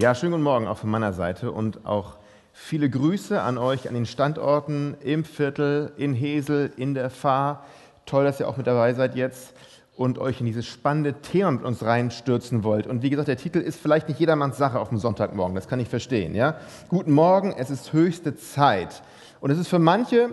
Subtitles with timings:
[0.00, 2.16] Ja, schönen guten Morgen auch von meiner Seite und auch
[2.54, 7.66] viele Grüße an euch an den Standorten im Viertel, in Hesel, in der Fahr.
[8.06, 9.52] Toll, dass ihr auch mit dabei seid jetzt
[9.98, 12.86] und euch in dieses spannende Thema mit uns reinstürzen wollt.
[12.86, 15.80] Und wie gesagt, der Titel ist vielleicht nicht jedermanns Sache auf dem Sonntagmorgen, das kann
[15.80, 16.34] ich verstehen.
[16.34, 16.56] Ja?
[16.88, 19.02] Guten Morgen, es ist höchste Zeit.
[19.42, 20.30] Und es ist für manche,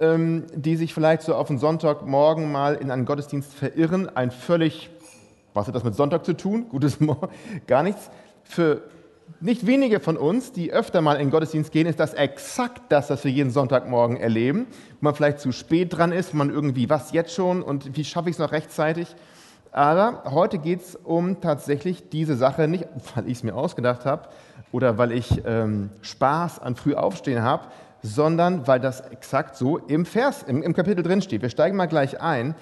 [0.00, 4.90] ähm, die sich vielleicht so auf den Sonntagmorgen mal in einen Gottesdienst verirren, ein völlig,
[5.54, 6.68] was hat das mit Sonntag zu tun?
[6.68, 7.28] Gutes Morgen,
[7.68, 8.10] gar nichts.
[8.42, 8.82] Für
[9.40, 13.24] nicht wenige von uns, die öfter mal in Gottesdienst gehen, ist das exakt das, was
[13.24, 14.66] wir jeden Sonntagmorgen erleben.
[15.00, 18.30] Wo man vielleicht zu spät dran ist, man irgendwie, was jetzt schon und wie schaffe
[18.30, 19.14] ich es noch rechtzeitig?
[19.70, 24.28] Aber heute geht es um tatsächlich diese Sache, nicht weil ich es mir ausgedacht habe
[24.72, 27.66] oder weil ich ähm, Spaß an Frühaufstehen habe,
[28.02, 31.42] sondern weil das exakt so im Vers, im, im Kapitel drin steht.
[31.42, 32.54] Wir steigen mal gleich ein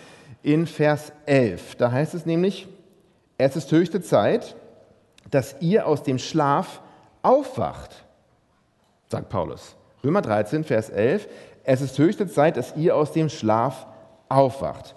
[0.43, 1.77] in Vers 11.
[1.77, 2.69] Da heißt es nämlich,
[3.39, 4.57] es ist höchste Zeit,
[5.33, 6.81] dass ihr aus dem Schlaf
[7.23, 8.05] aufwacht,
[9.09, 9.75] sagt Paulus.
[10.05, 11.27] Römer 13, Vers 11.
[11.65, 13.87] Es ist höchste Zeit, dass ihr aus dem Schlaf
[14.29, 14.95] aufwacht.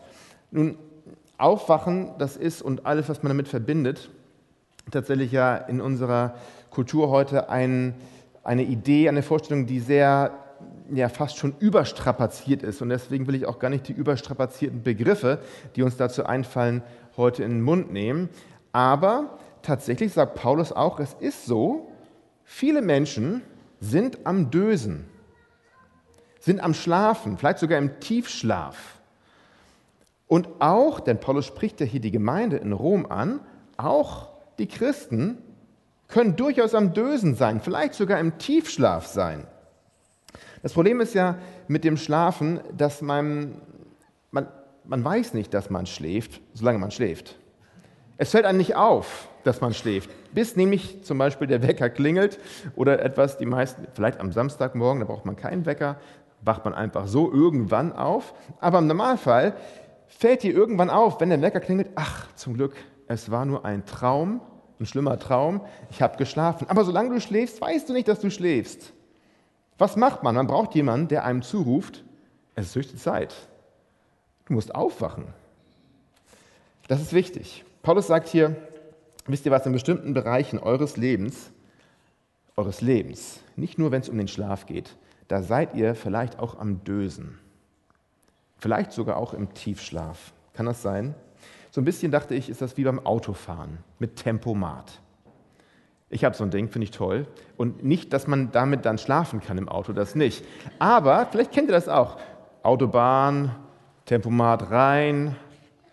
[0.52, 0.78] Nun,
[1.38, 4.10] aufwachen, das ist und alles, was man damit verbindet,
[4.92, 6.36] tatsächlich ja in unserer
[6.70, 7.96] Kultur heute ein,
[8.44, 10.32] eine Idee, eine Vorstellung, die sehr,
[10.92, 12.82] ja, fast schon überstrapaziert ist.
[12.82, 15.40] Und deswegen will ich auch gar nicht die überstrapazierten Begriffe,
[15.76, 16.84] die uns dazu einfallen,
[17.16, 18.30] heute in den Mund nehmen.
[18.74, 21.92] Aber tatsächlich sagt Paulus auch, es ist so,
[22.44, 23.42] viele Menschen
[23.80, 25.06] sind am Dösen,
[26.40, 29.00] sind am Schlafen, vielleicht sogar im Tiefschlaf.
[30.28, 33.42] Und auch, denn Paulus spricht ja hier die Gemeinde in Rom an,
[33.78, 35.38] auch die Christen
[36.08, 39.48] können durchaus am Dösen sein, vielleicht sogar im Tiefschlaf sein.
[40.62, 43.62] Das Problem ist ja mit dem Schlafen, dass man,
[44.32, 44.48] man,
[44.84, 47.38] man weiß nicht, dass man schläft, solange man schläft.
[48.18, 52.40] Es fällt einem nicht auf, dass man schläft, bis nämlich zum Beispiel der Wecker klingelt
[52.76, 55.98] oder etwas, die meisten, vielleicht am Samstagmorgen, da braucht man keinen Wecker,
[56.42, 58.34] wacht man einfach so irgendwann auf.
[58.60, 59.54] Aber im Normalfall
[60.08, 62.76] fällt dir irgendwann auf, wenn der Wecker klingelt, ach, zum Glück,
[63.08, 64.42] es war nur ein Traum,
[64.80, 66.70] ein schlimmer Traum, ich habe geschlafen.
[66.70, 68.94] Aber solange du schläfst, weißt du nicht, dass du schläfst.
[69.78, 70.36] Was macht man?
[70.36, 72.04] Man braucht jemanden, der einem zuruft,
[72.56, 73.36] es ist höchste Zeit.
[74.46, 75.26] Du musst aufwachen.
[76.88, 77.66] Das ist wichtig.
[77.86, 78.56] Paulus sagt hier,
[79.28, 81.52] wisst ihr was, in bestimmten Bereichen eures Lebens,
[82.56, 84.98] eures Lebens, nicht nur wenn es um den Schlaf geht,
[85.28, 87.38] da seid ihr vielleicht auch am Dösen.
[88.58, 90.34] Vielleicht sogar auch im Tiefschlaf.
[90.54, 91.14] Kann das sein?
[91.70, 95.00] So ein bisschen dachte ich, ist das wie beim Autofahren mit Tempomat.
[96.10, 97.28] Ich habe so ein Ding, finde ich toll.
[97.56, 100.44] Und nicht, dass man damit dann schlafen kann im Auto, das nicht.
[100.80, 102.18] Aber vielleicht kennt ihr das auch.
[102.64, 103.56] Autobahn,
[104.06, 105.36] Tempomat rein,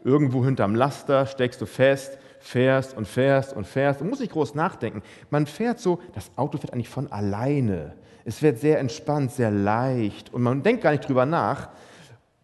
[0.04, 4.54] Irgendwo hinterm Laster steckst du fest, fährst und fährst und fährst und muss nicht groß
[4.54, 5.02] nachdenken.
[5.30, 7.94] Man fährt so, das Auto fährt eigentlich von alleine.
[8.24, 11.68] Es wird sehr entspannt, sehr leicht und man denkt gar nicht drüber nach.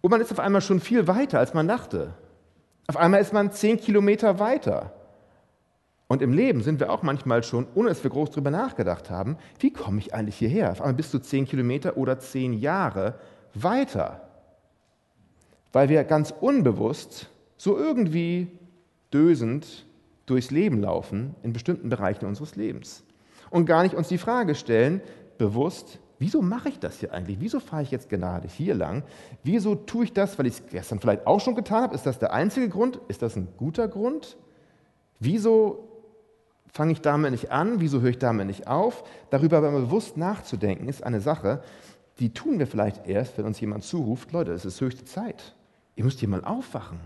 [0.01, 2.15] Und man ist auf einmal schon viel weiter, als man dachte.
[2.87, 4.93] Auf einmal ist man zehn Kilometer weiter.
[6.07, 9.37] Und im Leben sind wir auch manchmal schon, ohne dass wir groß drüber nachgedacht haben,
[9.59, 10.73] wie komme ich eigentlich hierher?
[10.73, 13.17] Auf einmal bist du zehn Kilometer oder zehn Jahre
[13.53, 14.23] weiter.
[15.73, 18.49] Weil wir ganz unbewusst so irgendwie
[19.13, 19.87] dösend
[20.25, 23.05] durchs Leben laufen in bestimmten Bereichen unseres Lebens
[23.51, 25.03] und gar nicht uns die Frage stellen,
[25.37, 27.39] bewusst, wieso mache ich das hier eigentlich?
[27.41, 29.03] Wieso fahre ich jetzt gerade hier lang?
[29.43, 31.95] Wieso tue ich das, weil ich es gestern vielleicht auch schon getan habe?
[31.95, 33.01] Ist das der einzige Grund?
[33.09, 34.37] Ist das ein guter Grund?
[35.21, 35.89] Wieso
[36.73, 37.81] fange ich damit nicht an?
[37.81, 39.05] Wieso höre ich damit nicht auf?
[39.31, 41.63] Darüber aber bewusst nachzudenken, ist eine Sache,
[42.19, 45.55] die tun wir vielleicht erst, wenn uns jemand zuruft, Leute, es ist höchste Zeit.
[45.95, 46.99] Ihr müsst hier mal aufwachen.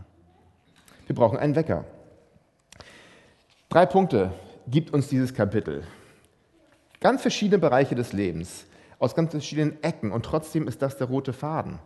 [1.13, 1.85] Wir brauchen einen Wecker.
[3.69, 4.33] Drei Punkte
[4.67, 5.83] gibt uns dieses Kapitel.
[7.01, 8.65] Ganz verschiedene Bereiche des Lebens,
[8.99, 11.81] aus ganz verschiedenen Ecken und trotzdem ist das der rote Faden,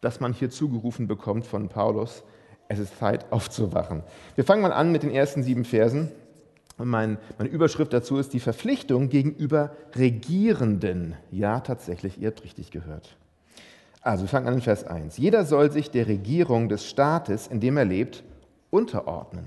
[0.00, 2.22] dass man hier zugerufen bekommt von Paulus,
[2.68, 4.02] es ist Zeit aufzuwachen.
[4.34, 6.10] Wir fangen mal an mit den ersten sieben Versen.
[6.78, 11.16] Und mein, meine Überschrift dazu ist die Verpflichtung gegenüber Regierenden.
[11.30, 13.14] Ja, tatsächlich, ihr habt richtig gehört.
[14.00, 15.18] Also wir fangen an in Vers 1.
[15.18, 18.24] Jeder soll sich der Regierung des Staates, in dem er lebt,
[18.70, 19.46] unterordnen.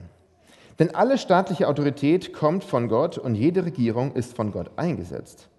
[0.79, 5.49] Denn alle staatliche Autorität kommt von Gott und jede Regierung ist von Gott eingesetzt.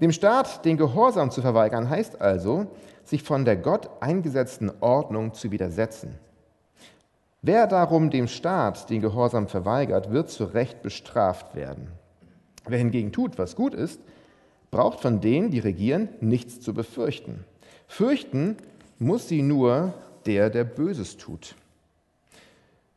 [0.00, 2.66] Dem Staat den Gehorsam zu verweigern heißt also,
[3.04, 6.14] sich von der Gott eingesetzten Ordnung zu widersetzen.
[7.40, 11.88] Wer darum dem Staat den Gehorsam verweigert, wird zu Recht bestraft werden.
[12.66, 14.00] Wer hingegen tut, was gut ist,
[14.70, 17.44] braucht von denen, die regieren, nichts zu befürchten.
[17.86, 18.56] Fürchten
[18.98, 19.94] muss sie nur
[20.26, 21.54] der, der Böses tut.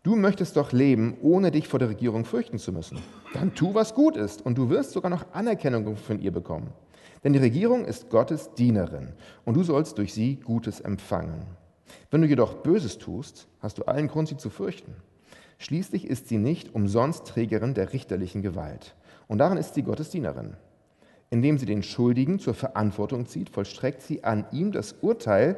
[0.04, 2.98] Du möchtest doch leben, ohne dich vor der Regierung fürchten zu müssen.
[3.36, 6.72] Dann tu, was gut ist, und du wirst sogar noch Anerkennung von ihr bekommen.
[7.24, 9.10] Denn die Regierung ist Gottes Dienerin,
[9.46, 11.46] und du sollst durch sie Gutes empfangen.
[12.10, 14.96] Wenn du jedoch Böses tust, hast du allen Grund, sie zu fürchten.
[15.60, 18.96] Schließlich ist sie nicht umsonst Trägerin der richterlichen Gewalt.
[19.28, 20.56] Und darin ist sie Gottes Dienerin.
[21.30, 25.58] Indem sie den Schuldigen zur Verantwortung zieht, vollstreckt sie an ihm das Urteil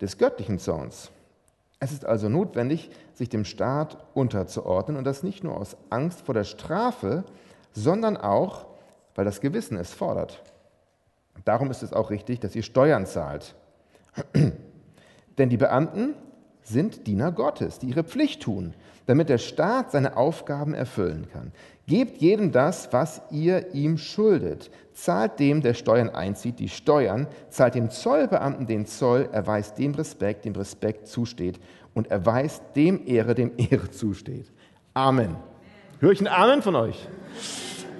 [0.00, 1.12] des göttlichen Zorns.
[1.80, 6.34] Es ist also notwendig, sich dem Staat unterzuordnen und das nicht nur aus Angst vor
[6.34, 7.24] der Strafe,
[7.72, 8.66] sondern auch,
[9.14, 10.42] weil das Gewissen es fordert.
[11.44, 13.54] Darum ist es auch richtig, dass ihr Steuern zahlt.
[15.38, 16.14] Denn die Beamten
[16.62, 18.74] sind Diener Gottes, die ihre Pflicht tun,
[19.06, 21.52] damit der Staat seine Aufgaben erfüllen kann.
[21.86, 24.70] Gebt jedem das, was ihr ihm schuldet.
[24.94, 27.26] Zahlt dem, der Steuern einzieht, die Steuern.
[27.50, 29.28] Zahlt dem Zollbeamten den Zoll.
[29.32, 31.60] Erweist dem Respekt, dem Respekt zusteht.
[31.92, 34.46] Und erweist dem Ehre, dem Ehre zusteht.
[34.94, 35.36] Amen.
[36.00, 37.06] Höre ich ein Amen von euch?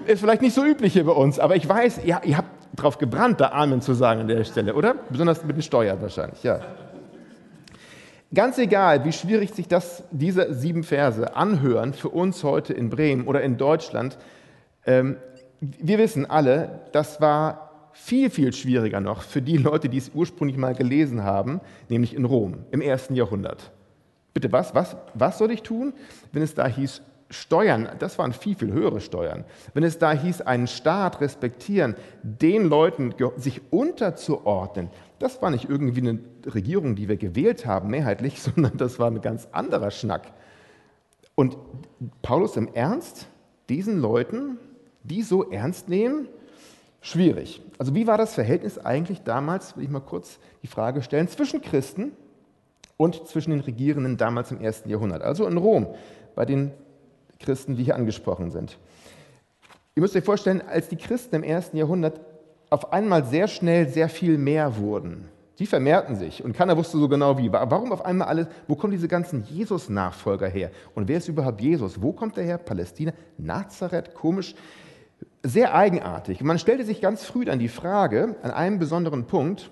[0.06, 2.98] Ist vielleicht nicht so üblich hier bei uns, aber ich weiß, ja, ihr habt drauf
[2.98, 4.94] gebrannt, da Amen zu sagen an der Stelle, oder?
[5.08, 6.60] Besonders mit den Steuern wahrscheinlich, ja.
[8.34, 13.26] Ganz egal, wie schwierig sich das, diese sieben Verse anhören für uns heute in Bremen
[13.26, 14.18] oder in Deutschland,
[14.86, 15.16] ähm,
[15.60, 20.58] wir wissen alle, das war viel, viel schwieriger noch für die Leute, die es ursprünglich
[20.58, 23.70] mal gelesen haben, nämlich in Rom im ersten Jahrhundert.
[24.32, 25.94] Bitte, was, was, was soll ich tun,
[26.32, 27.02] wenn es da hieß,
[27.34, 29.44] Steuern, das waren viel, viel höhere Steuern.
[29.74, 34.88] Wenn es da hieß, einen Staat respektieren, den Leuten sich unterzuordnen,
[35.18, 39.20] das war nicht irgendwie eine Regierung, die wir gewählt haben, mehrheitlich, sondern das war ein
[39.20, 40.32] ganz anderer Schnack.
[41.34, 41.58] Und
[42.22, 43.26] Paulus im Ernst,
[43.68, 44.58] diesen Leuten,
[45.02, 46.28] die so ernst nehmen,
[47.00, 47.60] schwierig.
[47.78, 51.60] Also wie war das Verhältnis eigentlich damals, will ich mal kurz die Frage stellen, zwischen
[51.60, 52.12] Christen
[52.96, 55.88] und zwischen den Regierenden damals im ersten Jahrhundert, also in Rom,
[56.34, 56.72] bei den
[57.38, 58.78] Christen, die hier angesprochen sind.
[59.94, 62.20] Ihr müsst euch vorstellen, als die Christen im ersten Jahrhundert
[62.70, 65.28] auf einmal sehr schnell sehr viel mehr wurden,
[65.60, 67.52] die vermehrten sich und keiner wusste so genau wie.
[67.52, 70.72] Warum auf einmal alles, wo kommen diese ganzen Jesus-Nachfolger her?
[70.96, 72.02] Und wer ist überhaupt Jesus?
[72.02, 72.58] Wo kommt er her?
[72.58, 73.12] Palästina?
[73.38, 74.14] Nazareth?
[74.14, 74.56] Komisch.
[75.44, 76.40] Sehr eigenartig.
[76.42, 79.70] man stellte sich ganz früh dann die Frage, an einem besonderen Punkt,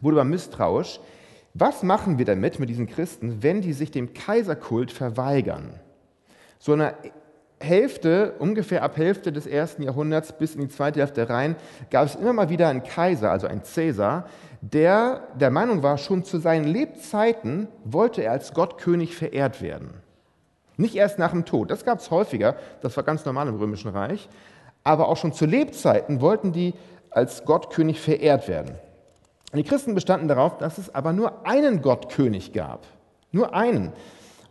[0.00, 1.00] wurde man misstrauisch,
[1.54, 5.80] was machen wir damit mit diesen Christen, wenn die sich dem Kaiserkult verweigern?
[6.60, 6.94] So eine
[7.58, 11.56] Hälfte, ungefähr ab Hälfte des ersten Jahrhunderts bis in die zweite Hälfte rein,
[11.90, 14.28] gab es immer mal wieder einen Kaiser, also einen Cäsar,
[14.60, 19.94] der der Meinung war, schon zu seinen Lebzeiten wollte er als Gottkönig verehrt werden.
[20.76, 23.90] Nicht erst nach dem Tod, das gab es häufiger, das war ganz normal im Römischen
[23.90, 24.28] Reich,
[24.84, 26.74] aber auch schon zu Lebzeiten wollten die
[27.10, 28.74] als Gottkönig verehrt werden.
[29.54, 32.86] Die Christen bestanden darauf, dass es aber nur einen Gottkönig gab.
[33.32, 33.92] Nur einen.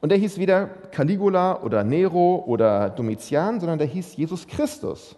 [0.02, 5.16] Und der hieß weder Caligula oder Nero oder Domitian, sondern der hieß Jesus Christus.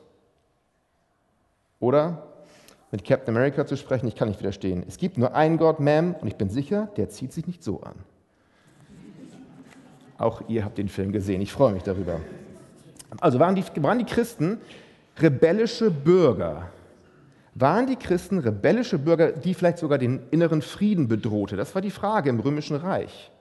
[1.80, 2.24] Oder
[2.92, 4.84] mit Captain America zu sprechen, ich kann nicht widerstehen.
[4.88, 7.82] Es gibt nur einen Gott, Ma'am, und ich bin sicher, der zieht sich nicht so
[7.82, 7.96] an.
[10.18, 12.20] Auch ihr habt den Film gesehen, ich freue mich darüber.
[13.20, 14.60] Also waren die, waren die Christen
[15.18, 16.70] rebellische Bürger?
[17.56, 21.56] Waren die Christen rebellische Bürger, die vielleicht sogar den inneren Frieden bedrohte?
[21.56, 23.32] Das war die Frage im Römischen Reich.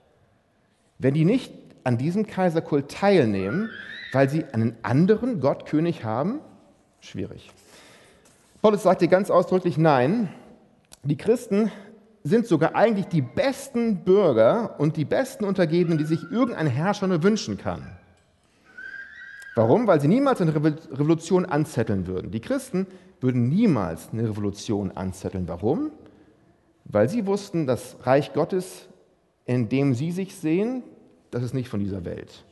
[1.01, 1.53] Wenn die nicht
[1.83, 3.71] an diesem Kaiserkult teilnehmen,
[4.13, 6.41] weil sie einen anderen Gottkönig haben,
[7.01, 7.51] schwierig.
[8.61, 10.29] Paulus sagt hier ganz ausdrücklich nein.
[11.03, 11.73] Die Christen
[12.23, 17.23] sind sogar eigentlich die besten Bürger und die besten Untergebenen, die sich irgendein Herrscher nur
[17.23, 17.87] wünschen kann.
[19.55, 19.87] Warum?
[19.87, 22.31] Weil sie niemals eine Revolution anzetteln würden.
[22.31, 22.87] Die Christen
[23.23, 25.49] würden niemals eine Revolution anzetteln.
[25.49, 25.93] Warum?
[26.85, 28.90] Weil sie wussten, das Reich Gottes
[29.51, 30.85] in dem sie sich sehen,
[31.33, 32.45] das ist nicht von dieser Welt.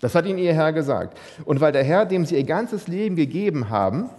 [0.00, 1.18] Das hat ihnen ihr Herr gesagt.
[1.44, 4.10] Und weil der Herr, dem sie ihr ganzes Leben gegeben haben,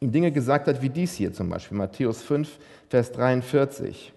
[0.00, 2.58] ihm Dinge gesagt hat wie dies hier zum Beispiel, Matthäus 5,
[2.90, 4.12] Vers 43.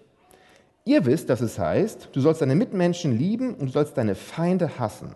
[0.84, 4.78] Ihr wisst, dass es heißt, du sollst deine Mitmenschen lieben und du sollst deine Feinde
[4.78, 5.14] hassen.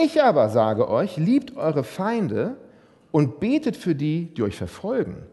[0.00, 2.56] Ich aber sage euch, liebt eure Feinde
[3.10, 5.26] und betet für die, die euch verfolgen.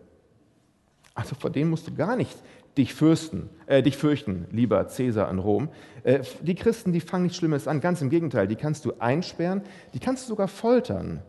[1.13, 2.35] Also vor denen musst du gar nicht
[2.77, 5.69] dich fürchten, äh, dich fürchten, lieber Cäsar in Rom.
[6.03, 9.61] Äh, die Christen, die fangen nichts Schlimmes an, ganz im Gegenteil, die kannst du einsperren,
[9.93, 11.21] die kannst du sogar foltern.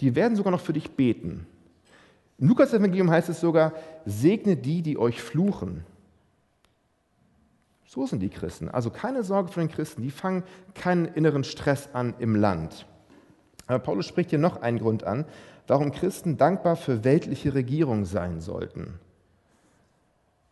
[0.00, 1.46] Die werden sogar noch für dich beten.
[2.38, 3.72] Im Lukas-Evangelium heißt es sogar,
[4.04, 5.84] segne die, die euch fluchen.
[7.86, 8.68] So sind die Christen.
[8.68, 10.44] Also keine Sorge vor den Christen, die fangen
[10.74, 12.86] keinen inneren Stress an im Land.
[13.66, 15.24] Aber Paulus spricht hier noch einen Grund an,
[15.66, 18.98] warum Christen dankbar für weltliche Regierung sein sollten.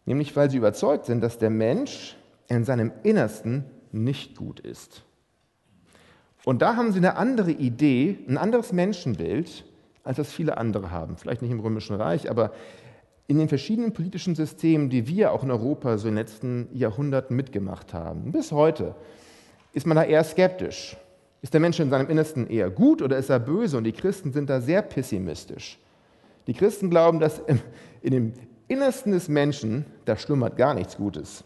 [0.06, 2.16] Nämlich weil sie überzeugt sind, dass der Mensch
[2.48, 5.02] in seinem Innersten nicht gut ist.
[6.44, 9.64] Und da haben sie eine andere Idee, ein anderes Menschenbild,
[10.04, 11.16] als das viele andere haben.
[11.16, 12.52] Vielleicht nicht im Römischen Reich, aber
[13.26, 17.36] in den verschiedenen politischen Systemen, die wir auch in Europa so in den letzten Jahrhunderten
[17.36, 18.32] mitgemacht haben.
[18.32, 18.96] Bis heute
[19.72, 20.96] ist man da eher skeptisch.
[21.42, 23.76] Ist der Mensch in seinem Innersten eher gut oder ist er böse?
[23.76, 25.78] Und die Christen sind da sehr pessimistisch.
[26.46, 27.40] Die Christen glauben, dass
[28.02, 28.32] in dem
[28.70, 31.42] Innersten des Menschen, da schlummert gar nichts Gutes.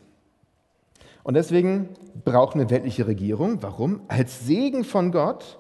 [1.23, 1.89] Und deswegen
[2.23, 4.03] braucht eine weltliche Regierung, warum?
[4.09, 5.59] Als Segen von Gott,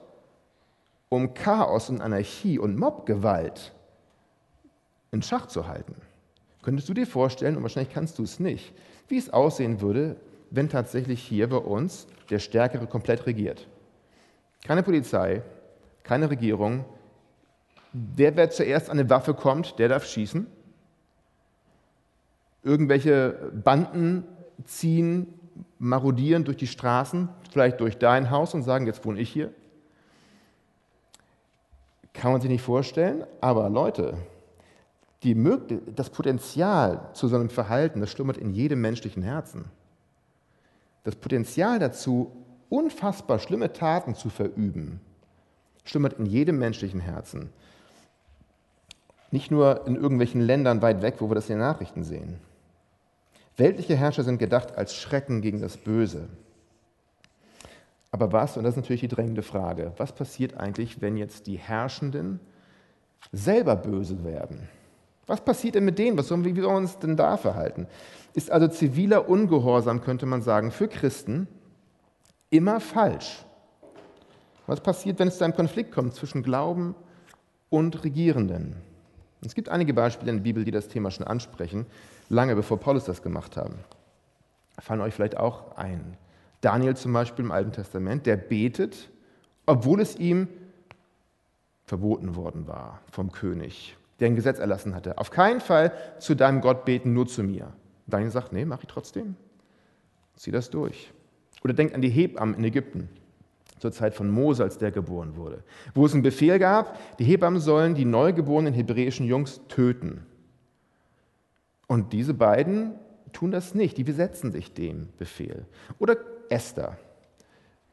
[1.08, 3.72] um Chaos und Anarchie und Mobgewalt
[5.10, 5.94] in Schach zu halten.
[6.62, 8.74] Könntest du dir vorstellen, und wahrscheinlich kannst du es nicht,
[9.08, 10.16] wie es aussehen würde,
[10.50, 13.66] wenn tatsächlich hier bei uns der Stärkere komplett regiert?
[14.66, 15.42] Keine Polizei,
[16.02, 16.84] keine Regierung.
[17.94, 20.46] Der, wer zuerst an eine Waffe kommt, der darf schießen.
[22.64, 24.24] Irgendwelche Banden
[24.64, 25.26] ziehen,
[25.78, 29.52] marodieren durch die Straßen, vielleicht durch dein Haus und sagen, jetzt wohne ich hier.
[32.12, 34.16] Kann man sich nicht vorstellen, aber Leute,
[35.22, 35.36] die,
[35.94, 39.66] das Potenzial zu so einem Verhalten, das schlummert in jedem menschlichen Herzen.
[41.02, 42.30] Das Potenzial dazu,
[42.68, 45.00] unfassbar schlimme Taten zu verüben,
[45.84, 47.50] schlummert in jedem menschlichen Herzen.
[49.30, 52.38] Nicht nur in irgendwelchen Ländern weit weg, wo wir das in den Nachrichten sehen.
[53.56, 56.28] Weltliche Herrscher sind gedacht als Schrecken gegen das Böse.
[58.10, 61.58] Aber was, und das ist natürlich die drängende Frage, was passiert eigentlich, wenn jetzt die
[61.58, 62.40] Herrschenden
[63.32, 64.68] selber böse werden?
[65.26, 66.18] Was passiert denn mit denen?
[66.18, 67.86] Was sollen, wie sollen wir uns denn da verhalten?
[68.34, 71.48] Ist also ziviler Ungehorsam, könnte man sagen, für Christen
[72.50, 73.44] immer falsch.
[74.66, 76.94] Was passiert, wenn es zu einem Konflikt kommt zwischen Glauben
[77.70, 78.76] und Regierenden?
[79.44, 81.86] Es gibt einige Beispiele in der Bibel, die das Thema schon ansprechen,
[82.28, 83.76] lange bevor Paulus das gemacht haben.
[84.78, 86.16] Fallen euch vielleicht auch ein.
[86.60, 89.10] Daniel zum Beispiel im Alten Testament, der betet,
[89.66, 90.48] obwohl es ihm
[91.84, 95.18] verboten worden war vom König der ein Gesetz erlassen hatte.
[95.18, 97.72] Auf keinen Fall zu deinem Gott beten, nur zu mir.
[98.06, 99.36] Daniel sagt, nee, mach ich trotzdem.
[100.36, 101.12] Zieh das durch.
[101.62, 103.08] Oder denk an die Hebammen in Ägypten
[103.78, 105.62] zur Zeit von Mose, als der geboren wurde,
[105.94, 110.26] wo es einen Befehl gab, die Hebammen sollen die neugeborenen hebräischen Jungs töten.
[111.86, 112.94] Und diese beiden
[113.32, 115.66] tun das nicht, die besetzen sich dem Befehl.
[115.98, 116.16] Oder
[116.48, 116.96] Esther,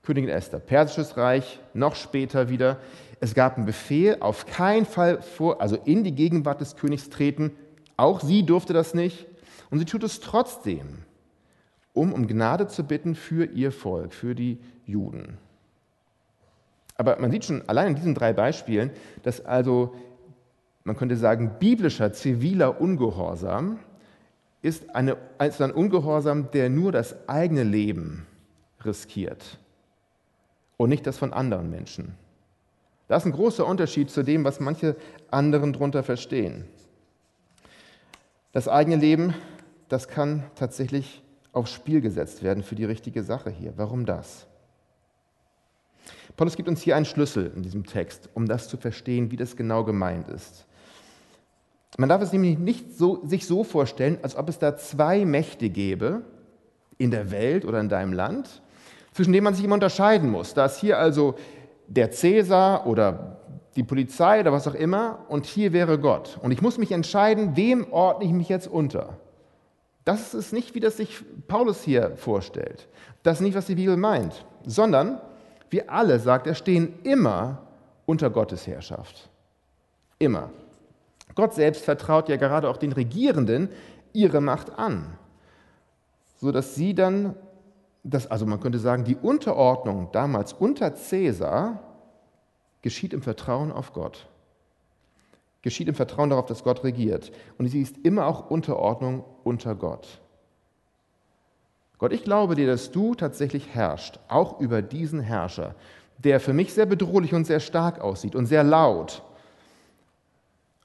[0.04, 2.80] Königin Esther, persisches Reich, noch später wieder.
[3.20, 7.52] Es gab einen Befehl, auf keinen Fall vor, also in die Gegenwart des Königs treten.
[7.98, 9.28] Auch sie durfte das nicht.
[9.70, 11.06] Und sie tut es trotzdem,
[11.94, 15.38] um um Gnade zu bitten für ihr Volk, für die Juden.
[16.98, 18.92] Aber man sieht schon allein in diesen drei Beispielen,
[19.24, 19.96] dass also,
[20.84, 23.80] man könnte sagen, biblischer ziviler Ungehorsam
[24.62, 28.26] ist, eine, ist ein Ungehorsam, der nur das eigene Leben
[28.84, 29.60] riskiert
[30.78, 32.16] und nicht das von anderen Menschen.
[33.08, 34.96] Das ist ein großer Unterschied zu dem, was manche
[35.30, 36.66] anderen darunter verstehen.
[38.54, 39.34] Das eigene Leben,
[39.90, 41.22] das kann tatsächlich
[41.54, 43.74] aufs Spiel gesetzt werden für die richtige Sache hier.
[43.76, 44.48] Warum das?
[46.38, 49.56] Paulus gibt uns hier einen Schlüssel in diesem Text, um das zu verstehen, wie das
[49.56, 50.66] genau gemeint ist.
[51.98, 55.70] Man darf es nämlich nicht so, sich so vorstellen, als ob es da zwei Mächte
[55.70, 56.22] gäbe
[56.98, 58.62] in der Welt oder in deinem Land,
[59.14, 60.54] zwischen denen man sich immer unterscheiden muss.
[60.54, 61.36] Da ist hier also
[61.88, 63.38] der Cäsar oder
[63.76, 66.40] die Polizei oder was auch immer und hier wäre Gott.
[66.42, 69.18] Und ich muss mich entscheiden, wem ordne ich mich jetzt unter.
[70.06, 72.88] Das ist nicht, wie das sich Paulus hier vorstellt.
[73.24, 75.22] Das ist nicht, was die Bibel meint, sondern
[75.70, 77.60] wir alle, sagt er, stehen immer
[78.06, 79.30] unter Gottes Herrschaft.
[80.20, 80.50] Immer.
[81.36, 83.70] Gott selbst vertraut ja gerade auch den Regierenden
[84.14, 85.18] ihre Macht an,
[86.40, 87.36] sodass sie dann
[88.04, 91.80] das, also man könnte sagen, die Unterordnung damals unter Cäsar
[92.82, 94.28] geschieht im Vertrauen auf Gott.
[95.62, 97.32] Geschieht im Vertrauen darauf, dass Gott regiert.
[97.60, 100.20] Und sie ist immer auch Unterordnung unter Gott.
[102.00, 105.76] Gott, ich glaube dir, dass du tatsächlich herrschst, auch über diesen Herrscher,
[106.18, 109.22] der für mich sehr bedrohlich und sehr stark aussieht und sehr laut.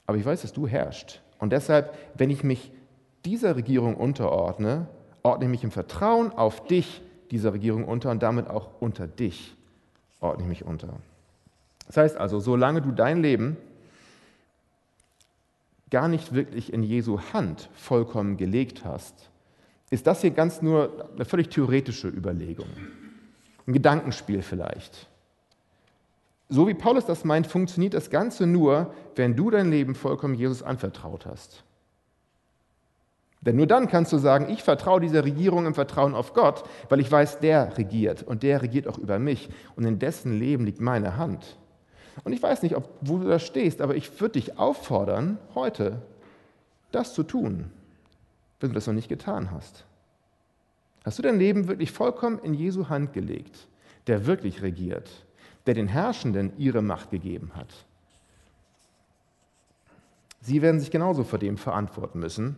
[0.07, 1.21] Aber ich weiß, dass du herrschst.
[1.39, 2.71] Und deshalb, wenn ich mich
[3.25, 4.87] dieser Regierung unterordne,
[5.23, 9.57] ordne ich mich im Vertrauen auf dich dieser Regierung unter und damit auch unter dich
[10.21, 10.89] ordne ich mich unter.
[11.87, 13.57] Das heißt also, solange du dein Leben
[15.91, 19.31] gar nicht wirklich in Jesu Hand vollkommen gelegt hast,
[19.91, 22.69] ist das hier ganz nur eine völlig theoretische Überlegung.
[23.67, 25.09] Ein Gedankenspiel vielleicht.
[26.49, 30.63] So wie Paulus das meint, funktioniert das Ganze nur, wenn du dein Leben vollkommen Jesus
[30.63, 31.65] anvertraut hast.
[33.41, 37.01] Denn nur dann kannst du sagen, ich vertraue dieser Regierung im Vertrauen auf Gott, weil
[37.01, 40.81] ich weiß, der regiert und der regiert auch über mich und in dessen Leben liegt
[40.81, 41.57] meine Hand.
[42.25, 46.03] Und ich weiß nicht, ob, wo du da stehst, aber ich würde dich auffordern, heute
[46.91, 47.71] das zu tun,
[48.59, 49.85] wenn du das noch nicht getan hast.
[51.05, 53.69] Hast du dein Leben wirklich vollkommen in Jesu Hand gelegt,
[54.09, 55.09] der wirklich regiert,
[55.67, 57.87] der den Herrschenden ihre Macht gegeben hat?
[60.41, 62.57] Sie werden sich genauso vor dem verantworten müssen,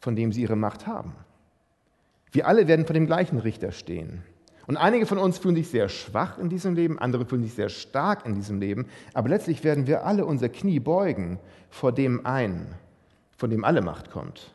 [0.00, 1.14] von dem sie ihre Macht haben.
[2.32, 4.22] Wir alle werden vor dem gleichen Richter stehen.
[4.66, 7.68] Und einige von uns fühlen sich sehr schwach in diesem Leben, andere fühlen sich sehr
[7.68, 11.38] stark in diesem Leben, aber letztlich werden wir alle unser Knie beugen
[11.70, 12.74] vor dem einen,
[13.36, 14.52] von dem alle Macht kommt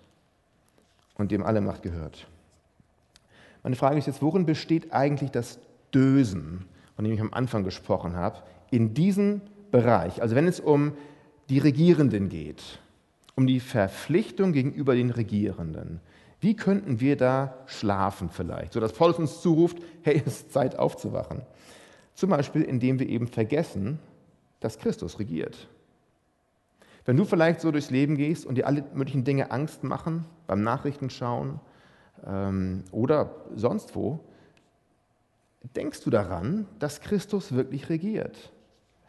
[1.16, 2.28] und dem alle Macht gehört.
[3.64, 5.60] Meine Frage ist jetzt, worin besteht eigentlich das
[5.94, 10.22] Dösen, von dem ich am Anfang gesprochen habe, in diesem Bereich?
[10.22, 10.94] Also wenn es um
[11.50, 12.80] die Regierenden geht,
[13.36, 16.00] um die Verpflichtung gegenüber den Regierenden.
[16.40, 21.44] Wie könnten wir da schlafen vielleicht, sodass Paulus uns zuruft, hey, es ist Zeit aufzuwachen.
[22.14, 24.00] Zum Beispiel, indem wir eben vergessen,
[24.60, 25.68] dass Christus regiert.
[27.06, 30.62] Wenn du vielleicht so durchs Leben gehst und dir alle möglichen Dinge Angst machen, beim
[30.62, 31.60] Nachrichtenschauen
[32.26, 34.20] ähm, oder sonst wo,
[35.64, 38.52] denkst du daran, dass Christus wirklich regiert.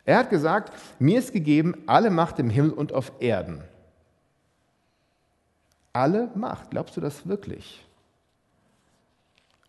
[0.04, 3.62] Er hat gesagt, mir ist gegeben alle Macht im Himmel und auf Erden.
[5.92, 6.70] Alle Macht.
[6.70, 7.84] Glaubst du das wirklich?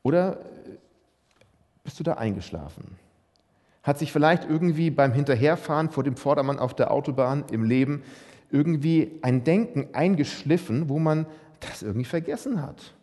[0.01, 0.39] Oder
[1.83, 2.97] bist du da eingeschlafen?
[3.83, 8.03] Hat sich vielleicht irgendwie beim Hinterherfahren vor dem Vordermann auf der Autobahn im Leben
[8.49, 11.25] irgendwie ein Denken eingeschliffen, wo man
[11.59, 12.93] das irgendwie vergessen hat?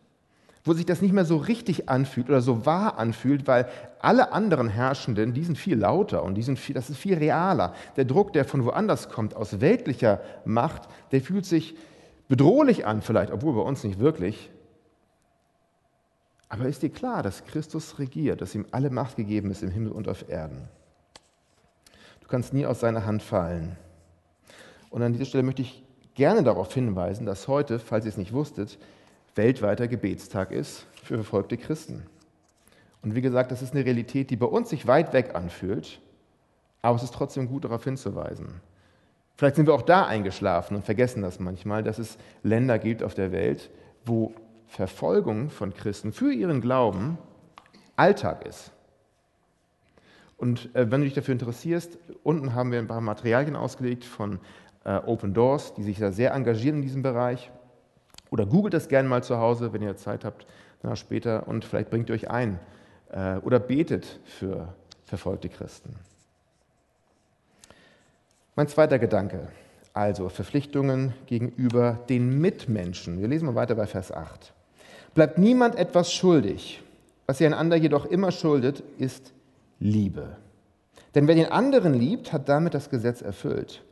[0.63, 4.69] Wo sich das nicht mehr so richtig anfühlt oder so wahr anfühlt, weil alle anderen
[4.69, 7.75] Herrschenden, die sind viel lauter und die sind viel, das ist viel realer.
[7.97, 11.77] Der Druck, der von woanders kommt, aus weltlicher Macht, der fühlt sich
[12.29, 14.51] bedrohlich an vielleicht, obwohl bei uns nicht wirklich.
[16.51, 19.93] Aber ist dir klar, dass Christus regiert, dass ihm alle Macht gegeben ist im Himmel
[19.93, 20.69] und auf Erden?
[22.21, 23.77] Du kannst nie aus seiner Hand fallen.
[24.91, 25.83] Und an dieser Stelle möchte ich
[26.15, 28.79] gerne darauf hinweisen, dass heute, falls ihr es nicht wusstet,
[29.35, 32.07] weltweiter Gebetstag ist für verfolgte Christen.
[33.03, 36.01] Und wie gesagt, das ist eine Realität, die bei uns sich weit weg anfühlt,
[36.83, 38.61] aber es ist trotzdem gut darauf hinzuweisen.
[39.37, 43.15] Vielleicht sind wir auch da eingeschlafen und vergessen das manchmal, dass es Länder gibt auf
[43.15, 43.71] der Welt,
[44.05, 44.35] wo
[44.67, 47.19] Verfolgung von Christen für ihren Glauben
[47.97, 48.71] Alltag ist.
[50.37, 54.41] Und äh, wenn du dich dafür interessierst, unten haben wir ein paar Materialien ausgelegt von
[54.85, 57.51] äh, Open Doors, die sich da sehr engagieren in diesem Bereich.
[58.31, 60.47] Oder googelt das gerne mal zu Hause, wenn ihr Zeit habt,
[60.83, 62.59] danach später, und vielleicht bringt ihr euch ein.
[63.11, 65.97] Äh, oder betet für verfolgte Christen.
[68.55, 69.49] Mein zweiter Gedanke,
[69.93, 73.21] also Verpflichtungen gegenüber den Mitmenschen.
[73.21, 74.53] Wir lesen mal weiter bei Vers 8.
[75.15, 76.83] Bleibt niemand etwas schuldig.
[77.27, 79.33] Was ihr einander jedoch immer schuldet, ist
[79.79, 80.37] Liebe.
[81.15, 83.83] Denn wer den anderen liebt, hat damit das Gesetz erfüllt.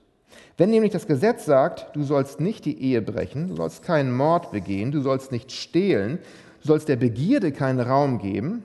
[0.56, 4.50] Wenn nämlich das Gesetz sagt, du sollst nicht die Ehe brechen, du sollst keinen Mord
[4.50, 6.18] begehen, du sollst nicht stehlen,
[6.62, 8.62] du sollst der Begierde keinen Raum geben,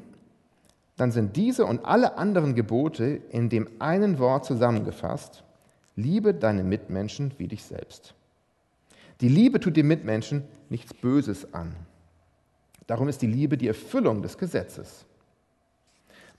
[0.97, 5.43] dann sind diese und alle anderen Gebote in dem einen Wort zusammengefasst,
[5.95, 8.15] Liebe deine Mitmenschen wie dich selbst.
[9.21, 11.75] Die Liebe tut dem Mitmenschen nichts Böses an.
[12.87, 15.05] Darum ist die Liebe die Erfüllung des Gesetzes.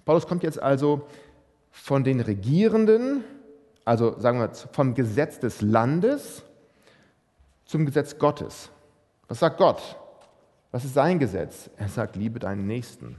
[0.05, 1.07] Paulus kommt jetzt also
[1.71, 3.25] von den Regierenden,
[3.85, 6.43] also sagen wir vom Gesetz des Landes
[7.65, 8.71] zum Gesetz Gottes.
[9.29, 9.97] Was sagt Gott?
[10.71, 11.71] Was ist sein Gesetz?
[11.77, 13.17] Er sagt, liebe deinen Nächsten.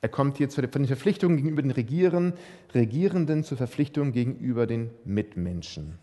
[0.00, 2.34] Er kommt hier von den Verpflichtungen gegenüber den Regieren,
[2.74, 5.98] Regierenden zur Verpflichtung gegenüber den Mitmenschen.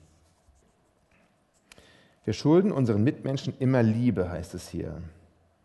[2.25, 5.01] Wir schulden unseren Mitmenschen immer Liebe, heißt es hier.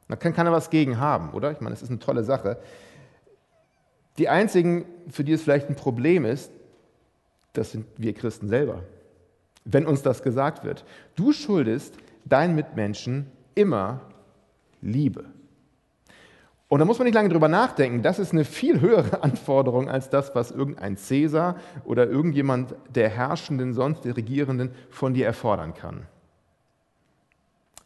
[0.08, 1.50] Da kann keiner was gegen haben, oder?
[1.50, 2.58] Ich meine, das ist eine tolle Sache.
[4.18, 6.52] Die einzigen, für die es vielleicht ein Problem ist,
[7.52, 8.82] das sind wir Christen selber.
[9.64, 10.84] Wenn uns das gesagt wird.
[11.16, 14.00] Du schuldest deinen Mitmenschen immer
[14.80, 15.24] Liebe.
[16.68, 18.02] Und da muss man nicht lange drüber nachdenken.
[18.02, 23.74] Das ist eine viel höhere Anforderung als das, was irgendein Cäsar oder irgendjemand der Herrschenden,
[23.74, 26.06] sonst der Regierenden von dir erfordern kann.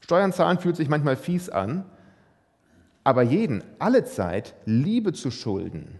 [0.00, 1.86] Steuern zahlen fühlt sich manchmal fies an,
[3.04, 5.98] aber jeden, alle Zeit Liebe zu schulden,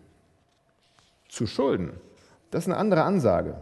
[1.30, 1.92] zu schulden,
[2.54, 3.56] das ist eine andere Ansage.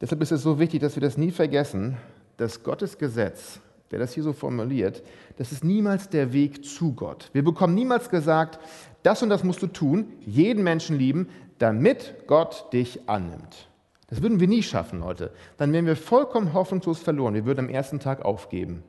[0.00, 1.96] Deshalb ist es so wichtig, dass wir das nie vergessen,
[2.36, 3.60] dass Gottes Gesetz
[3.90, 5.02] der das hier so formuliert,
[5.36, 7.30] das ist niemals der Weg zu Gott.
[7.32, 8.60] Wir bekommen niemals gesagt,
[9.02, 13.68] das und das musst du tun, jeden Menschen lieben, damit Gott dich annimmt.
[14.08, 15.32] Das würden wir nie schaffen, Leute.
[15.56, 17.34] Dann wären wir vollkommen hoffnungslos verloren.
[17.34, 18.82] Wir würden am ersten Tag aufgeben.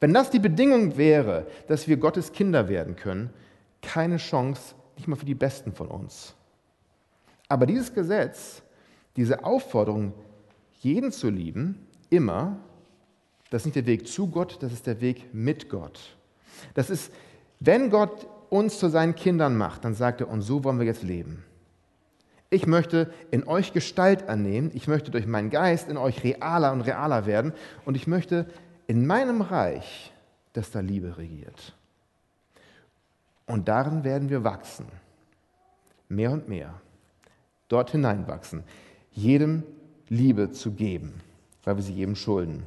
[0.00, 3.30] Wenn das die Bedingung wäre, dass wir Gottes Kinder werden können,
[3.82, 6.34] keine Chance, nicht mal für die Besten von uns.
[7.48, 8.62] Aber dieses Gesetz,
[9.16, 10.12] diese Aufforderung,
[10.80, 12.58] jeden zu lieben, immer,
[13.50, 16.16] das ist nicht der Weg zu Gott, das ist der Weg mit Gott.
[16.74, 17.12] Das ist,
[17.60, 21.02] wenn Gott uns zu seinen Kindern macht, dann sagt er, und so wollen wir jetzt
[21.02, 21.44] leben.
[22.50, 26.80] Ich möchte in euch Gestalt annehmen, ich möchte durch meinen Geist in euch realer und
[26.80, 27.52] realer werden
[27.84, 28.46] und ich möchte
[28.86, 30.12] in meinem Reich,
[30.54, 31.74] dass da Liebe regiert.
[33.48, 34.86] Und darin werden wir wachsen,
[36.08, 36.74] mehr und mehr,
[37.68, 38.62] dort hineinwachsen,
[39.10, 39.64] jedem
[40.08, 41.20] Liebe zu geben,
[41.64, 42.64] weil wir sie jedem schulden.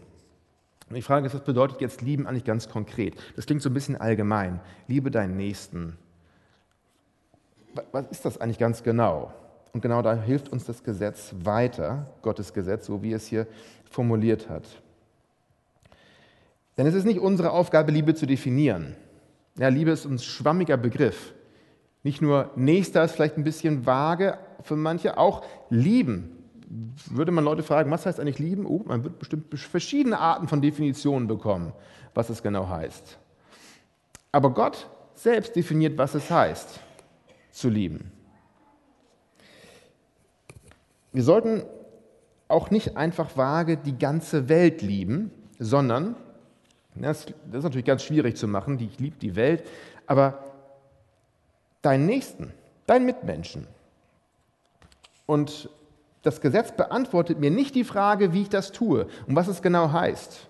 [0.90, 3.16] Und die Frage ist, was bedeutet jetzt lieben eigentlich ganz konkret?
[3.36, 4.60] Das klingt so ein bisschen allgemein.
[4.88, 5.98] Liebe deinen Nächsten.
[7.94, 9.34] Was ist das eigentlich ganz genau?
[9.72, 13.48] Und genau da hilft uns das Gesetz weiter, Gottes Gesetz, so wie es hier
[13.90, 14.66] formuliert hat.
[16.78, 18.96] Denn es ist nicht unsere Aufgabe, Liebe zu definieren.
[19.58, 21.34] Ja, Liebe ist ein schwammiger Begriff.
[22.04, 26.38] Nicht nur Nächster ist vielleicht ein bisschen vage für manche, auch lieben.
[27.10, 28.66] Würde man Leute fragen, was heißt eigentlich lieben?
[28.66, 31.74] Oh, man wird bestimmt verschiedene Arten von Definitionen bekommen,
[32.14, 33.20] was es genau heißt.
[34.32, 36.80] Aber Gott selbst definiert, was es heißt,
[37.52, 38.12] zu lieben.
[41.12, 41.64] Wir sollten
[42.48, 46.16] auch nicht einfach vage die ganze Welt lieben, sondern,
[46.96, 49.64] das, ist natürlich ganz schwierig zu machen, ich liebe die Welt,
[50.08, 50.44] aber
[51.82, 52.52] deinen Nächsten,
[52.86, 53.68] deinen Mitmenschen.
[55.26, 55.70] Und
[56.24, 59.92] das Gesetz beantwortet mir nicht die Frage, wie ich das tue und was es genau
[59.92, 60.48] heißt.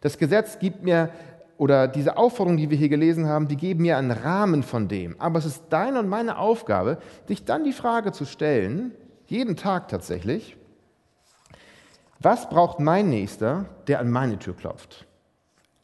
[0.00, 1.10] Das Gesetz gibt mir,
[1.56, 5.20] oder diese Aufforderungen, die wir hier gelesen haben, die geben mir einen Rahmen von dem.
[5.20, 6.98] Aber es ist deine und meine Aufgabe,
[7.28, 8.92] dich dann die Frage zu stellen,
[9.26, 10.56] jeden Tag tatsächlich,
[12.20, 15.07] was braucht mein Nächster, der an meine Tür klopft?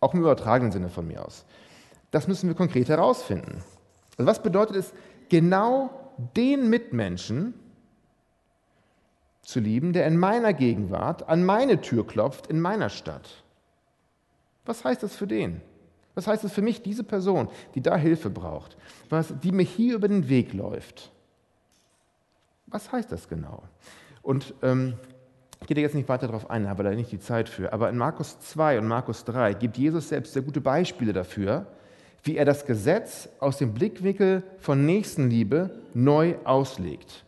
[0.04, 1.46] Auch im übertragenen Sinne von mir aus.
[2.10, 3.64] Das müssen wir konkret herausfinden.
[4.18, 4.92] Also was bedeutet es,
[5.30, 7.54] genau den Mitmenschen
[9.40, 13.42] zu lieben, der in meiner Gegenwart an meine Tür klopft, in meiner Stadt?
[14.66, 15.62] Was heißt das für den?
[16.14, 18.76] Was heißt es für mich, diese Person, die da Hilfe braucht,
[19.08, 21.12] was, die mir hier über den Weg läuft?
[22.66, 23.62] Was heißt das genau?
[24.20, 24.98] Und ähm,
[25.64, 27.72] ich gehe jetzt nicht weiter darauf ein, habe da nicht die Zeit für.
[27.72, 31.64] Aber in Markus 2 und Markus 3 gibt Jesus selbst sehr gute Beispiele dafür,
[32.22, 37.24] wie er das Gesetz aus dem Blickwinkel von Nächstenliebe neu auslegt.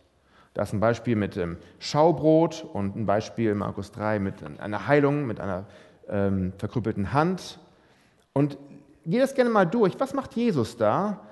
[0.52, 4.86] Da ist ein Beispiel mit dem Schaubrot und ein Beispiel in Markus 3 mit einer
[4.86, 5.64] Heilung, mit einer
[6.06, 7.58] ähm, verkrüppelten Hand.
[8.34, 8.58] Und
[9.06, 9.98] gehe das gerne mal durch.
[9.98, 11.22] Was macht Jesus da?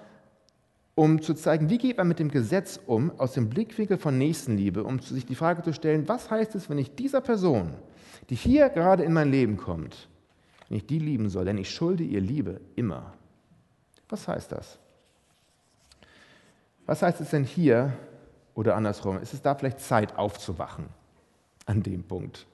[0.95, 4.85] Um zu zeigen, wie geht man mit dem Gesetz um, aus dem Blickwinkel von Nächstenliebe,
[4.85, 7.75] um sich die Frage zu stellen, was heißt es, wenn ich dieser Person,
[8.31, 10.09] die hier gerade in mein Leben kommt,
[10.69, 13.13] wenn ich die lieben soll, denn ich schulde ihr Liebe immer.
[14.09, 14.79] Was heißt das?
[16.87, 17.93] Was heißt es denn hier
[18.55, 19.19] oder andersrum?
[19.19, 20.87] Ist es da vielleicht Zeit aufzuwachen
[21.67, 22.47] an dem Punkt?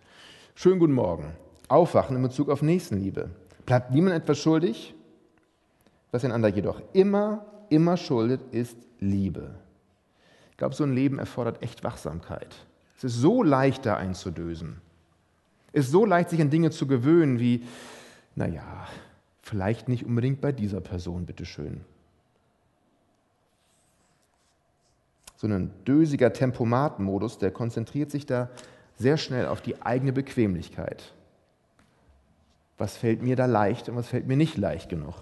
[0.55, 1.35] Schönen guten Morgen.
[1.68, 3.31] Aufwachen in Bezug auf Nächstenliebe.
[3.66, 4.94] Bleibt niemand etwas schuldig?
[6.11, 9.55] Was einander jedoch immer immer schuldet, ist Liebe.
[10.51, 12.55] Ich glaube, so ein Leben erfordert echt Wachsamkeit.
[12.97, 14.81] Es ist so leicht, da einzudösen.
[15.73, 17.65] Es ist so leicht, sich an Dinge zu gewöhnen, wie,
[18.35, 18.87] naja,
[19.41, 21.81] vielleicht nicht unbedingt bei dieser Person, bitteschön.
[25.37, 28.51] So ein dösiger Tempomat-Modus, der konzentriert sich da
[28.99, 31.15] sehr schnell auf die eigene Bequemlichkeit.
[32.77, 35.15] Was fällt mir da leicht und was fällt mir nicht leicht genug?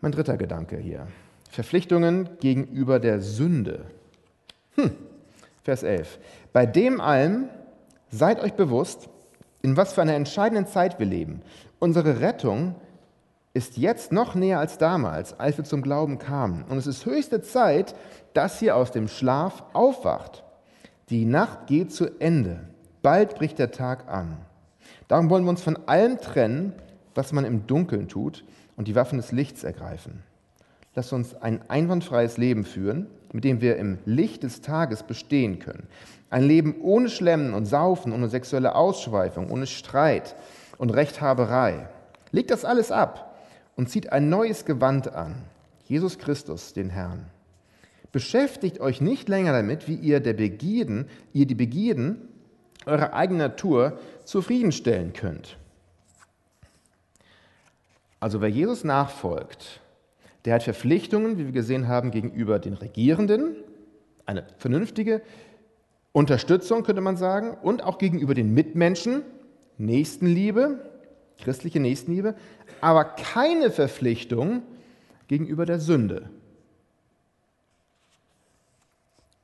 [0.00, 1.06] Mein dritter Gedanke hier.
[1.50, 3.84] Verpflichtungen gegenüber der Sünde.
[4.76, 4.92] Hm.
[5.62, 6.18] Vers 11.
[6.52, 7.48] Bei dem allem
[8.10, 9.08] seid euch bewusst,
[9.62, 11.42] in was für einer entscheidenden Zeit wir leben.
[11.78, 12.76] Unsere Rettung
[13.52, 16.64] ist jetzt noch näher als damals, als wir zum Glauben kamen.
[16.68, 17.94] Und es ist höchste Zeit,
[18.32, 20.44] dass ihr aus dem Schlaf aufwacht.
[21.10, 22.60] Die Nacht geht zu Ende.
[23.02, 24.38] Bald bricht der Tag an.
[25.08, 26.72] Darum wollen wir uns von allem trennen,
[27.20, 28.44] was man im Dunkeln tut,
[28.78, 30.22] und die Waffen des Lichts ergreifen.
[30.94, 35.86] Lass uns ein einwandfreies Leben führen, mit dem wir im Licht des Tages bestehen können.
[36.30, 40.34] Ein Leben ohne Schlemmen und Saufen, ohne sexuelle Ausschweifung, ohne Streit
[40.78, 41.90] und Rechthaberei.
[42.32, 43.38] Legt das alles ab
[43.76, 45.34] und zieht ein neues Gewand an,
[45.84, 47.26] Jesus Christus, den Herrn.
[48.12, 51.04] Beschäftigt euch nicht länger damit, wie ihr der Begierden,
[51.34, 52.16] ihr die Begierden
[52.86, 55.58] eurer eigenen Natur zufriedenstellen könnt.
[58.20, 59.80] Also wer Jesus nachfolgt,
[60.44, 63.56] der hat Verpflichtungen, wie wir gesehen haben, gegenüber den Regierenden,
[64.26, 65.22] eine vernünftige
[66.12, 69.22] Unterstützung könnte man sagen und auch gegenüber den Mitmenschen,
[69.78, 70.90] Nächstenliebe,
[71.38, 72.34] christliche Nächstenliebe,
[72.80, 74.62] aber keine Verpflichtung
[75.28, 76.28] gegenüber der Sünde.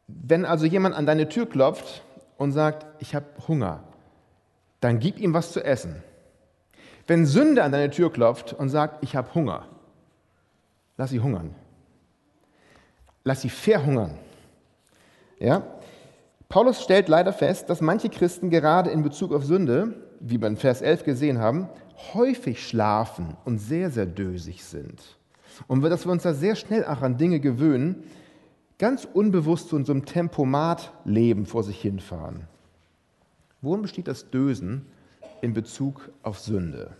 [0.08, 2.02] Wenn also jemand an deine Tür klopft
[2.36, 3.84] und sagt, ich habe Hunger,
[4.80, 6.02] dann gib ihm was zu essen.
[7.06, 9.66] Wenn Sünde an deine Tür klopft und sagt, ich habe Hunger,
[10.96, 11.54] lass sie hungern.
[13.24, 14.18] Lass sie verhungern.
[15.38, 15.62] Ja?
[16.48, 20.56] Paulus stellt leider fest, dass manche Christen gerade in Bezug auf Sünde, wie wir in
[20.56, 21.68] Vers 11 gesehen haben,
[22.14, 25.00] häufig schlafen und sehr, sehr dösig sind.
[25.66, 28.04] Und dass wir uns da sehr schnell auch an Dinge gewöhnen,
[28.78, 32.44] ganz unbewusst so in so einem Tempomat-Leben vor sich hinfahren.
[33.62, 34.86] Worin besteht das Dösen
[35.40, 36.96] in Bezug auf Sünde?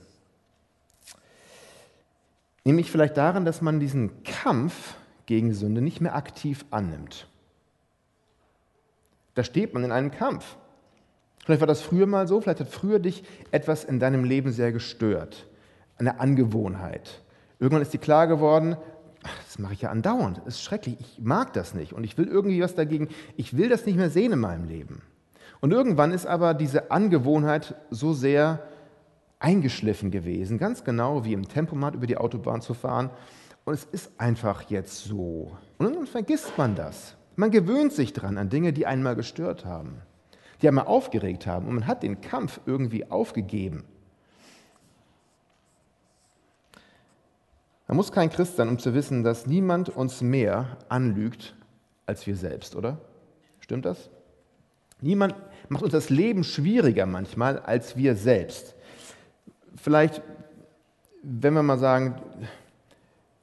[2.65, 4.97] Nämlich vielleicht darin, dass man diesen Kampf
[5.27, 7.29] gegen Sünde nicht mehr aktiv annimmt.
[9.35, 10.57] Da steht man in einem Kampf.
[11.45, 13.23] Vielleicht war das früher mal so, vielleicht hat früher dich
[13.53, 15.47] etwas in deinem Leben sehr gestört,
[15.97, 17.23] eine Angewohnheit.
[17.61, 18.77] Irgendwann ist dir klar geworden,
[19.45, 22.27] das mache ich ja andauernd, das ist schrecklich, ich mag das nicht und ich will
[22.27, 25.03] irgendwie was dagegen, ich will das nicht mehr sehen in meinem Leben.
[25.61, 28.63] Und irgendwann ist aber diese Angewohnheit so sehr
[29.39, 33.11] eingeschliffen gewesen, ganz genau wie im Tempomat über die Autobahn zu fahren.
[33.65, 35.57] Und es ist einfach jetzt so.
[35.79, 37.17] Und dann vergisst man das.
[37.35, 40.01] Man gewöhnt sich dran an Dinge, die einmal gestört haben,
[40.63, 41.67] die einmal aufgeregt haben.
[41.67, 43.85] Und man hat den Kampf irgendwie aufgegeben.
[47.89, 51.55] Man muss kein Christ sein, um zu wissen, dass niemand uns mehr anlügt
[52.07, 52.99] als wir selbst, oder?
[53.61, 54.11] Stimmt das?
[55.01, 55.35] Niemand
[55.69, 58.75] macht uns das Leben schwieriger manchmal als wir selbst.
[59.77, 60.23] Vielleicht,
[61.23, 62.17] wenn wir mal sagen,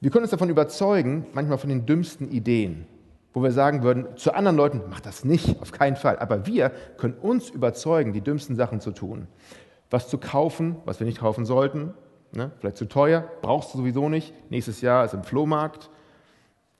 [0.01, 2.85] wir können uns davon überzeugen, manchmal von den dümmsten Ideen,
[3.33, 6.19] wo wir sagen würden, zu anderen Leuten, mach das nicht, auf keinen Fall.
[6.19, 9.27] Aber wir können uns überzeugen, die dümmsten Sachen zu tun.
[9.89, 11.93] Was zu kaufen, was wir nicht kaufen sollten,
[12.33, 12.51] ne?
[12.59, 15.89] vielleicht zu teuer, brauchst du sowieso nicht, nächstes Jahr ist im Flohmarkt,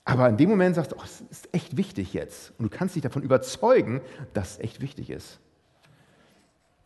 [0.05, 2.51] aber in dem Moment sagst du, oh, es ist echt wichtig jetzt.
[2.57, 4.01] Und du kannst dich davon überzeugen,
[4.33, 5.39] dass es echt wichtig ist.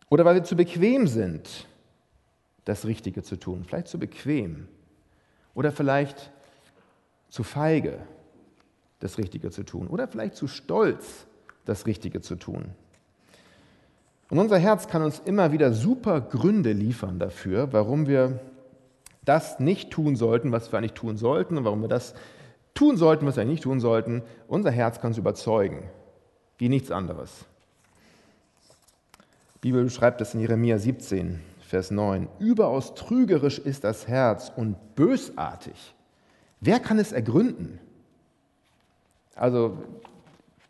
[0.09, 1.67] Oder weil wir zu bequem sind,
[2.65, 3.63] das Richtige zu tun.
[3.65, 4.67] Vielleicht zu bequem.
[5.55, 6.31] Oder vielleicht
[7.29, 7.99] zu feige,
[8.99, 9.87] das Richtige zu tun.
[9.87, 11.25] Oder vielleicht zu stolz,
[11.65, 12.65] das Richtige zu tun.
[14.29, 18.39] Und unser Herz kann uns immer wieder super Gründe liefern dafür, warum wir
[19.23, 22.13] das nicht tun sollten, was wir eigentlich tun sollten und warum wir das
[22.77, 24.21] tun sollten, was wir nicht tun sollten.
[24.47, 25.89] Unser Herz kann es überzeugen,
[26.57, 27.45] wie nichts anderes.
[29.55, 32.29] Die Bibel beschreibt es in Jeremia 17, Vers 9.
[32.39, 35.95] Überaus trügerisch ist das Herz und bösartig.
[36.61, 37.79] Wer kann es ergründen?
[39.35, 39.77] Also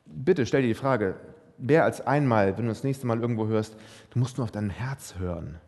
[0.05, 1.15] bitte stell dir die Frage,
[1.57, 3.75] wer als einmal, wenn du das nächste Mal irgendwo hörst,
[4.11, 5.59] du musst nur auf dein Herz hören.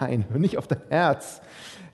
[0.00, 1.40] Nein, hör nicht auf dein Herz.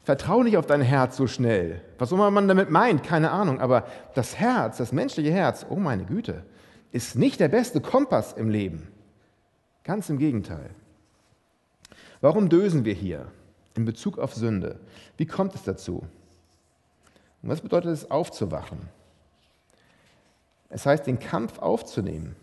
[0.04, 1.80] Vertrau nicht auf dein Herz so schnell.
[1.98, 3.60] Was immer man damit meint, keine Ahnung.
[3.60, 6.44] Aber das Herz, das menschliche Herz, oh meine Güte,
[6.92, 8.88] ist nicht der beste Kompass im Leben.
[9.82, 10.70] Ganz im Gegenteil.
[12.20, 13.26] Warum dösen wir hier
[13.74, 14.78] in Bezug auf Sünde?
[15.16, 16.06] Wie kommt es dazu?
[17.42, 18.88] Und was bedeutet es, aufzuwachen?
[20.68, 22.36] Es heißt, den Kampf aufzunehmen.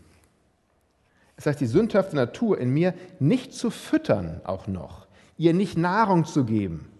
[1.38, 6.26] Es heißt, die sündhafte Natur in mir nicht zu füttern, auch noch, ihr nicht Nahrung
[6.26, 6.91] zu geben.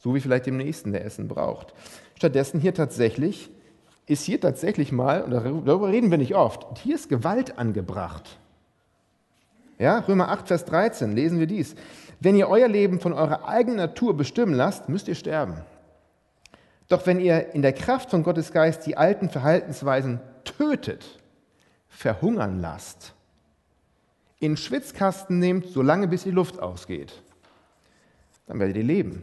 [0.00, 1.74] So wie vielleicht dem Nächsten, der Essen braucht.
[2.16, 3.50] Stattdessen hier tatsächlich,
[4.06, 8.38] ist hier tatsächlich mal, und darüber reden wir nicht oft, hier ist Gewalt angebracht.
[9.78, 11.74] Ja, Römer 8, Vers 13 lesen wir dies.
[12.18, 15.62] Wenn ihr euer Leben von eurer eigenen Natur bestimmen lasst, müsst ihr sterben.
[16.88, 21.20] Doch wenn ihr in der Kraft von Gottes Geist die alten Verhaltensweisen tötet,
[21.88, 23.14] verhungern lasst,
[24.40, 27.22] in Schwitzkasten nehmt, solange bis die Luft ausgeht,
[28.46, 29.22] dann werdet ihr leben.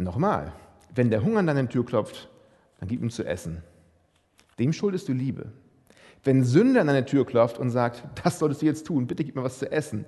[0.00, 0.52] Nochmal,
[0.94, 2.30] wenn der Hunger an deine Tür klopft,
[2.78, 3.62] dann gib ihm zu essen.
[4.58, 5.52] Dem schuldest du Liebe.
[6.24, 9.36] Wenn Sünde an deine Tür klopft und sagt, das solltest du jetzt tun, bitte gib
[9.36, 10.06] mir was zu essen,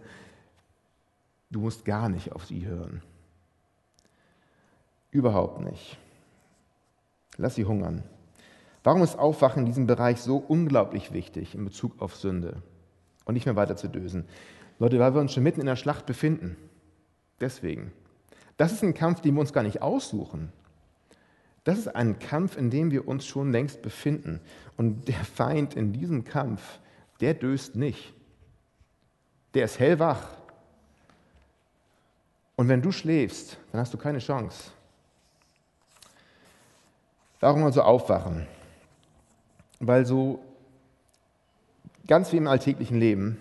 [1.51, 3.03] du musst gar nicht auf sie hören.
[5.11, 5.99] Überhaupt nicht.
[7.37, 8.03] Lass sie hungern.
[8.85, 12.63] Warum ist Aufwachen in diesem Bereich so unglaublich wichtig in Bezug auf Sünde
[13.27, 14.25] und nicht mehr weiter zu dösen?
[14.79, 16.57] Leute, weil wir uns schon mitten in der Schlacht befinden.
[17.41, 17.93] Deswegen.
[18.63, 20.53] Das ist ein Kampf, den wir uns gar nicht aussuchen.
[21.65, 24.41] Das ist ein Kampf, in dem wir uns schon längst befinden.
[24.77, 26.79] Und der Feind in diesem Kampf,
[27.21, 28.15] der döst nicht.
[29.55, 30.29] Der ist hellwach.
[32.55, 34.71] Und wenn du schläfst, dann hast du keine Chance.
[37.41, 38.47] Darum also aufwachen,
[39.81, 40.39] weil so
[42.07, 43.39] ganz wie im alltäglichen Leben,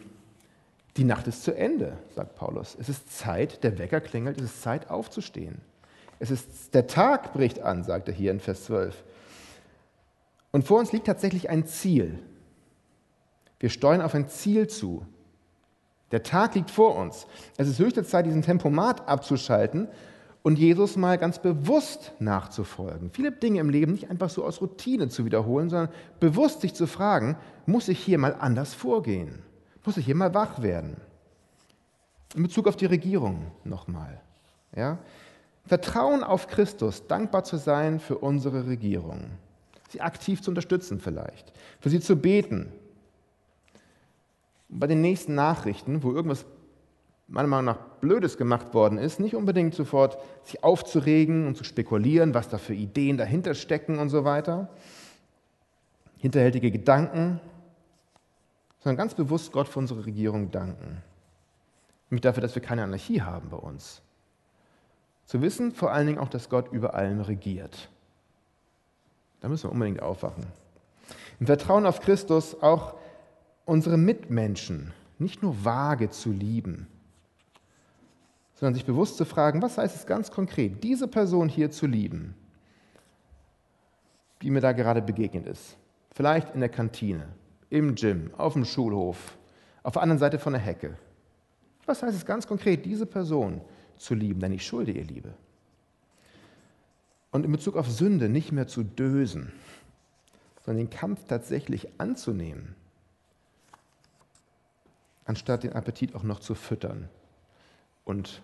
[0.98, 2.76] die Nacht ist zu Ende, sagt Paulus.
[2.80, 5.62] Es ist Zeit, der Wecker klingelt, es ist Zeit aufzustehen.
[6.20, 9.04] Es ist, der Tag bricht an, sagt er hier in Vers 12.
[10.52, 12.20] Und vor uns liegt tatsächlich ein Ziel.
[13.60, 15.06] Wir steuern auf ein Ziel zu.
[16.12, 17.26] Der Tag liegt vor uns.
[17.58, 19.88] Es ist höchste Zeit, diesen Tempomat abzuschalten
[20.44, 23.12] und Jesus mal ganz bewusst nachzufolgen.
[23.12, 26.86] Viele Dinge im Leben nicht einfach so aus Routine zu wiederholen, sondern bewusst sich zu
[26.86, 29.44] fragen, muss ich hier mal anders vorgehen?
[29.86, 30.98] Muss ich hier mal wach werden?
[32.36, 34.22] In Bezug auf die Regierung nochmal.
[34.76, 35.00] Ja?
[35.66, 39.32] Vertrauen auf Christus, dankbar zu sein für unsere Regierung,
[39.90, 42.72] sie aktiv zu unterstützen vielleicht, für sie zu beten.
[44.74, 46.46] bei den nächsten Nachrichten, wo irgendwas
[47.28, 52.34] meiner Meinung nach Blödes gemacht worden ist, nicht unbedingt sofort sich aufzuregen und zu spekulieren,
[52.34, 54.70] was da für Ideen dahinter stecken und so weiter,
[56.18, 57.40] hinterhältige Gedanken,
[58.82, 61.02] sondern ganz bewusst Gott für unsere Regierung danken.
[62.10, 64.02] Nämlich dafür, dass wir keine Anarchie haben bei uns.
[65.26, 67.90] Zu wissen vor allen Dingen auch, dass Gott über allem regiert.
[69.40, 70.46] Da müssen wir unbedingt aufwachen.
[71.40, 72.96] Im Vertrauen auf Christus auch
[73.66, 76.88] unsere Mitmenschen nicht nur vage zu lieben,
[78.56, 82.36] sondern sich bewusst zu fragen, was heißt es ganz konkret, diese Person hier zu lieben,
[84.42, 85.78] die mir da gerade begegnet ist.
[86.12, 87.28] Vielleicht in der Kantine,
[87.72, 89.38] im Gym, auf dem Schulhof,
[89.82, 90.96] auf der anderen Seite von der Hecke.
[91.88, 93.62] Was heißt es ganz konkret, diese Person
[93.98, 95.34] zu lieben, denn ich schulde ihr Liebe.
[97.32, 99.54] Und in Bezug auf Sünde nicht mehr zu dösen,
[100.64, 102.76] sondern den Kampf tatsächlich anzunehmen,
[105.26, 107.10] anstatt den Appetit auch noch zu füttern
[108.04, 108.42] und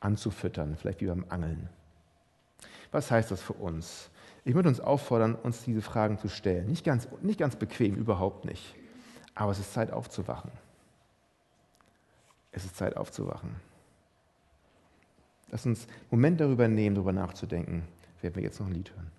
[0.00, 1.70] anzufüttern, vielleicht wie beim Angeln.
[2.90, 4.10] Was heißt das für uns?
[4.48, 6.68] Ich würde uns auffordern, uns diese Fragen zu stellen.
[6.68, 8.74] Nicht ganz, nicht ganz bequem, überhaupt nicht.
[9.34, 10.50] Aber es ist Zeit aufzuwachen.
[12.50, 13.56] Es ist Zeit aufzuwachen.
[15.50, 17.82] Lass uns einen Moment darüber nehmen, darüber nachzudenken,
[18.22, 19.17] werden wir jetzt noch ein Lied hören.